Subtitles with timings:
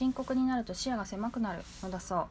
[0.00, 1.62] 深刻になると視野が狭くなる。
[1.82, 2.26] のだそう。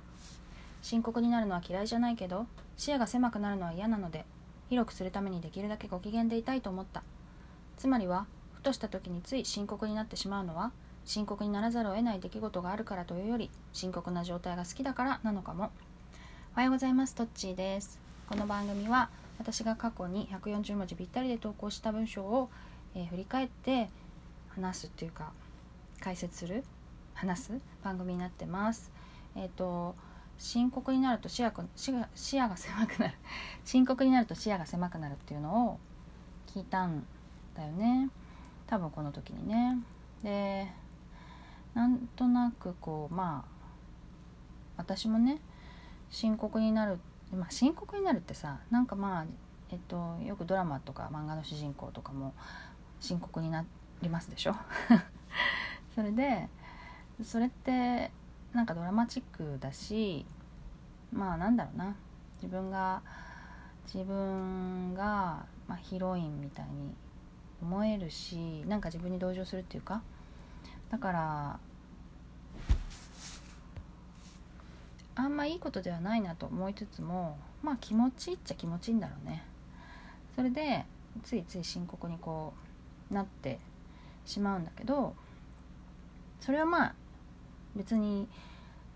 [0.81, 4.25] 深刻になるのは嫌いじゃないけど視野が狭くなるのは嫌なので
[4.69, 7.03] 広くするためにできるだけご機嫌でいたいと思った。
[7.77, 10.71] つまりはふとした時につい深刻になってしまうのは
[11.05, 15.69] 深刻にならざるを得ない出来事があるからというより深刻な状態が好きだからなのかも。
[16.53, 17.13] おはようございます。
[17.13, 17.99] トッチーです。
[18.27, 22.49] この番組は私が過去に140文字ぴったりで投稿した文章を、
[22.95, 23.91] えー、振り返って
[24.55, 25.33] 話すっていうか
[25.99, 26.63] 解説する
[27.19, 28.91] 話す番組になってます。
[29.35, 29.93] えっ、ー、と
[30.37, 33.13] 深刻になると視野視野視野が狭くなる。
[33.65, 35.79] 深刻になると視野が狭くなるっていうのを
[36.47, 37.05] 聞いたん
[37.55, 38.09] だよね。
[38.67, 39.77] 多分この時にね。
[40.23, 40.71] で
[41.73, 43.63] なんとなくこうまあ
[44.77, 45.41] 私もね
[46.09, 46.99] 深刻になる
[47.33, 49.25] まあ深刻になるってさなんかまあ
[49.71, 52.33] えっとよくドラマとか漫画の主人公とかも
[53.01, 53.65] 深刻にな
[54.01, 54.55] りますでしょ？
[55.93, 56.47] それで
[57.23, 58.11] それって
[58.53, 60.25] なんかドラマチックだし
[61.11, 61.95] まあなんだろうな。
[62.41, 63.01] 自分が
[63.93, 66.93] 自分が、まあ、ヒロインみたいに
[67.61, 70.01] 思えるしなんか自分に同情するっていうか。
[70.89, 71.59] だから
[75.15, 79.43] あんまいいことではないなと思いつつもまあ気持ちいいっちゃ気持ちいいんだろうね。
[80.35, 80.85] それで
[81.23, 82.53] ついつい深刻にこ
[83.11, 83.59] うなって
[84.25, 85.13] しまうんだけど
[86.39, 86.95] それはまあ
[87.75, 88.27] 別に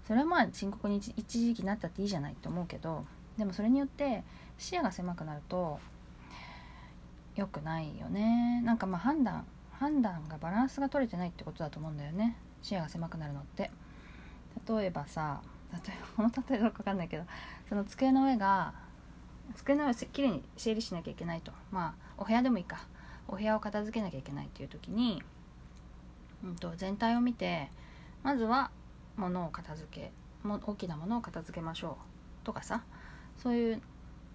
[0.08, 3.06] それはまあ深刻に一時期なったっていいじゃないって思うけど
[3.38, 4.24] でもそれによって
[4.58, 5.80] 視野が狭くなると
[7.36, 8.62] 良くないよね。
[8.64, 12.38] なんかまあ判断判断がバランスが取れてないってことだと思うんだよね。
[12.62, 13.72] 視野が狭くなるのって。
[14.70, 17.24] 例えばさ例えばこの例えどうか分かんないけど
[17.68, 18.74] その机の上が
[19.56, 21.52] 机の上をきれいに整理しなきゃいけないと。
[21.72, 22.86] まあお部屋でもいいか。
[23.28, 25.22] お部屋を片付けなきゃいけないっていう時に、
[26.44, 27.70] うんと、全体を見て
[28.24, 28.72] まずは
[29.18, 31.98] 物を片付けも大きなものを片付けましょ
[32.44, 32.84] うとかさ
[33.38, 33.82] そういう、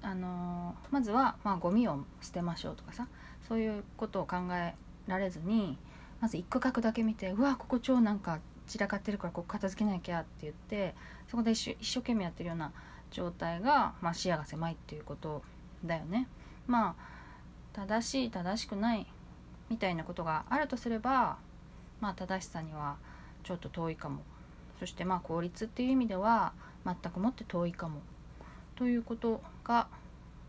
[0.03, 3.08] あのー、まずは、まあ、ゴミを捨てましょうとかさ
[3.48, 4.74] そういうことを考え
[5.07, 5.79] られずに
[6.20, 10.95] まず一区画だけ見てうわここ超なんか散らかってるからここ片付けなきゃって言って
[11.29, 12.73] そこで一生懸命やってるような
[13.11, 15.42] 状態が、まあ、視野が狭いっていうこと
[15.85, 16.29] だよね。
[16.67, 16.95] まあ
[17.73, 19.07] 正しい正しくない
[19.70, 21.39] みたいなことがあるとすれば
[22.01, 22.96] まあ正しさには
[23.48, 24.20] ちょっと遠いかも。
[24.79, 26.53] そしてまあ効率っていう意味では
[26.85, 28.01] 全くもって遠いかも。
[28.77, 29.89] ということが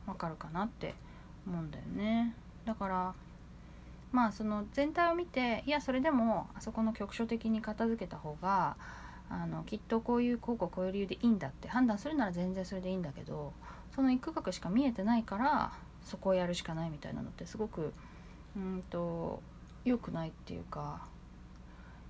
[0.05, 0.93] わかるかなって
[1.47, 2.35] 思うんだよね。
[2.65, 3.15] だから
[4.11, 8.75] まあその全体を見ていやそれでもあそこの局所的に片付けた方が
[9.29, 13.53] あのきっとこういうこうこうこういう理由でいいんだって判断するなら全然それでいいんだけど
[13.95, 15.71] その一区画しか見えてないから
[16.03, 17.93] そこをやるしかないみたいなのってすごく
[18.57, 19.41] うんと
[19.85, 21.05] 良くないっていうか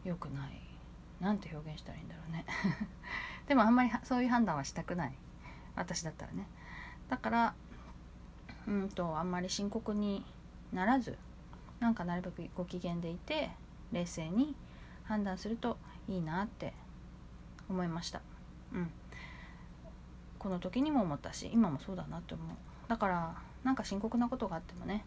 [0.03, 0.68] 良くない。
[1.19, 2.45] 何て表現したらいいんだろうね。
[3.47, 5.13] でもあんまりそういう判断はしたくない。
[5.75, 6.47] 私だったらね。
[7.09, 7.55] だから
[8.67, 10.25] うんとあんまり深刻に
[10.71, 11.17] ならず
[11.79, 13.51] なんかなるべくご機嫌でいて
[13.91, 14.55] 冷静に
[15.03, 15.77] 判断すると
[16.07, 16.73] いいなって
[17.69, 18.21] 思いました。
[18.73, 18.91] うん。
[20.37, 22.57] この時にも思ったし今もそうだなって思う。
[22.87, 25.05] だからなんか深刻なことがあってもね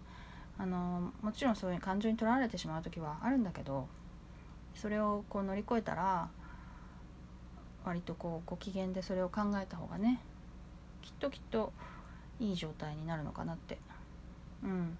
[0.59, 3.89] あのもちろんそういう感情にとらわれてしまう時はあるんだけど
[4.75, 6.29] それをこう乗り越えたら
[7.85, 10.21] 割とこうご機嫌でそれを考えた方がね
[11.03, 11.73] きっときっと
[12.41, 13.79] いい状態になるのかなって。
[14.65, 14.97] うん。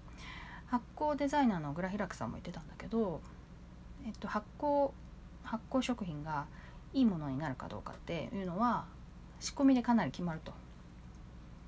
[0.67, 3.21] 発酵デザイナーのグラヒラクさんも言ってたんだけど、
[4.05, 4.91] えっと、発酵
[5.43, 6.45] 発酵食品が
[6.93, 8.85] いいものになるかどうかっていうのは
[9.39, 10.51] 仕込みでかなり決まると。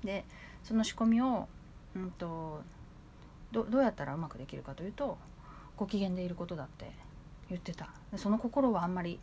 [0.02, 0.24] で
[0.64, 1.48] その仕込みを、
[1.94, 2.60] うんと、
[3.52, 5.16] どどうやったらうまくできるかというと
[5.76, 6.90] ご機嫌でいることだって。
[7.48, 9.18] 言ってたでその心はあんまり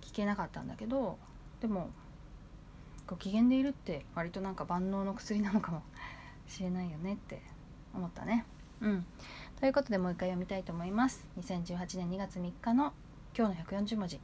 [0.00, 1.18] 聞けなかったんだけど
[1.60, 1.90] でも
[3.06, 5.82] ご機嫌でいるって割となんか万能の薬なのかも
[6.46, 7.42] しれないよねって
[7.94, 8.44] 思ったね。
[8.80, 9.04] うん、
[9.58, 11.26] ということでもう一回読みたいと思います。
[11.38, 12.92] 2018年2月3日の
[13.36, 14.20] 今日の140文字。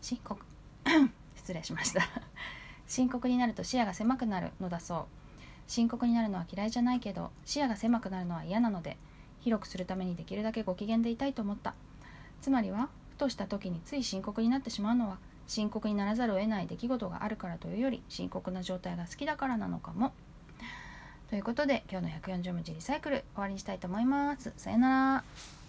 [0.00, 0.44] 深刻
[1.36, 2.00] 失礼しました
[2.86, 5.06] 深刻になると視野が狭くなるのだそう
[5.66, 8.96] 深刻になるのは嫌いじゃないけど視野が狭くなるのは嫌なので
[9.40, 11.74] 広くするためにできるだけご機嫌でいたいと思った
[12.40, 20.12] つまりはふとした時につい深刻になってしまうのは深刻にならざるを得ない出来事があるからというより深刻な状態が好きだからなのかも
[21.28, 24.52] ということで今日の140文字リサイクル終わりにしたいと思います。
[24.56, 25.59] さよなら。